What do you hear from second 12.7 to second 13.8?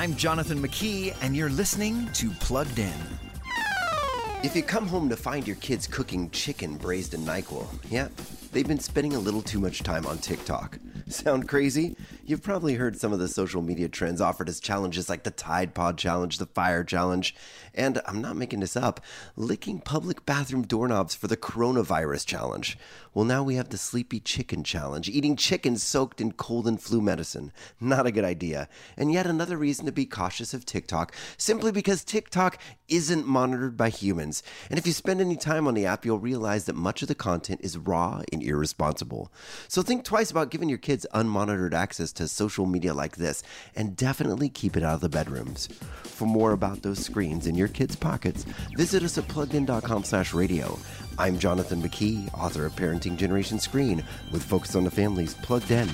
heard some of the social